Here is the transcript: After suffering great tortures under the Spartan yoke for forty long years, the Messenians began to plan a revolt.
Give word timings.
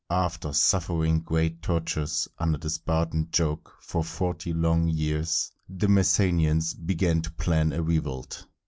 After 0.09 0.51
suffering 0.51 1.19
great 1.19 1.61
tortures 1.61 2.27
under 2.39 2.57
the 2.57 2.71
Spartan 2.71 3.27
yoke 3.37 3.71
for 3.81 4.03
forty 4.03 4.51
long 4.51 4.87
years, 4.87 5.51
the 5.69 5.85
Messenians 5.85 6.73
began 6.73 7.21
to 7.21 7.29
plan 7.33 7.71
a 7.71 7.83
revolt. 7.83 8.47